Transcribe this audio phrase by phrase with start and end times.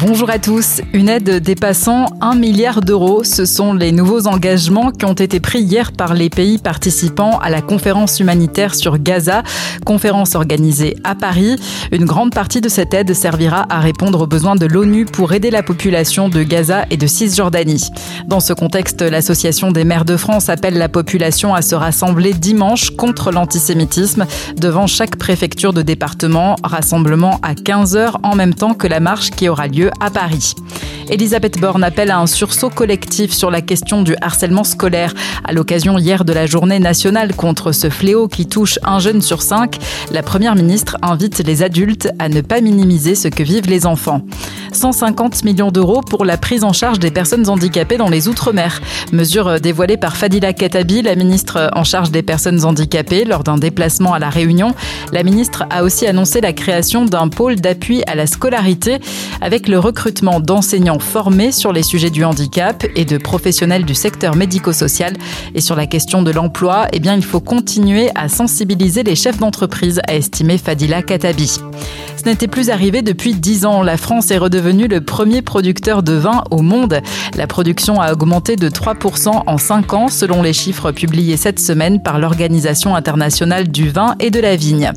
[0.00, 0.80] Bonjour à tous.
[0.92, 5.60] Une aide dépassant 1 milliard d'euros, ce sont les nouveaux engagements qui ont été pris
[5.60, 9.42] hier par les pays participants à la conférence humanitaire sur Gaza,
[9.84, 11.56] conférence organisée à Paris.
[11.90, 15.50] Une grande partie de cette aide servira à répondre aux besoins de l'ONU pour aider
[15.50, 17.88] la population de Gaza et de Cisjordanie.
[18.28, 22.90] Dans ce contexte, l'Association des maires de France appelle la population à se rassembler dimanche
[22.90, 29.00] contre l'antisémitisme devant chaque préfecture de département, rassemblement à 15h en même temps que la
[29.00, 30.54] marche qui aura lieu à Paris.
[31.10, 35.14] Elisabeth Borne appelle à un sursaut collectif sur la question du harcèlement scolaire.
[35.44, 39.40] À l'occasion hier de la journée nationale contre ce fléau qui touche un jeune sur
[39.40, 39.78] cinq,
[40.12, 44.22] la première ministre invite les adultes à ne pas minimiser ce que vivent les enfants.
[44.78, 48.80] 150 millions d'euros pour la prise en charge des personnes handicapées dans les Outre-mer.
[49.12, 54.14] Mesure dévoilée par Fadila Katabi, la ministre en charge des personnes handicapées, lors d'un déplacement
[54.14, 54.74] à La Réunion.
[55.12, 58.98] La ministre a aussi annoncé la création d'un pôle d'appui à la scolarité
[59.40, 64.36] avec le recrutement d'enseignants formés sur les sujets du handicap et de professionnels du secteur
[64.36, 65.14] médico-social.
[65.56, 69.38] Et sur la question de l'emploi, eh bien, il faut continuer à sensibiliser les chefs
[69.38, 71.58] d'entreprise, a estimé Fadila Katabi.
[72.18, 73.82] Ce n'était plus arrivé depuis 10 ans.
[73.82, 77.00] La France est redevenue le premier producteur de vin au monde.
[77.36, 82.02] La production a augmenté de 3% en 5 ans selon les chiffres publiés cette semaine
[82.02, 84.92] par l'Organisation internationale du vin et de la vigne.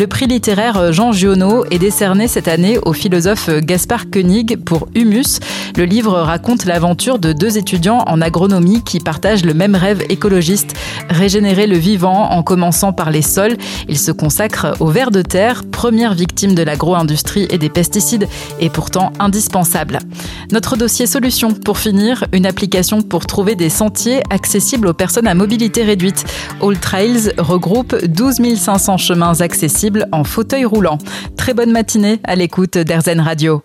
[0.00, 5.40] Le prix littéraire Jean Giono est décerné cette année au philosophe Gaspard Koenig pour Humus.
[5.76, 10.72] Le livre raconte l'aventure de deux étudiants en agronomie qui partagent le même rêve écologiste,
[11.10, 13.58] régénérer le vivant en commençant par les sols.
[13.90, 18.26] Ils se consacrent au ver de terre, première victime de l'agro-industrie et des pesticides,
[18.58, 19.98] et pourtant indispensable.
[20.50, 25.34] Notre dossier solution pour finir, une application pour trouver des sentiers accessibles aux personnes à
[25.34, 26.24] mobilité réduite.
[26.62, 30.98] All Trails regroupe 12 500 chemins accessibles en fauteuil roulant.
[31.36, 33.62] Très bonne matinée à l'écoute d'Airzen Radio.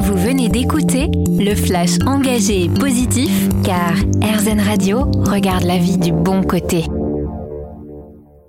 [0.00, 6.12] Vous venez d'écouter le flash engagé et positif car Airzen Radio regarde la vie du
[6.12, 6.84] bon côté.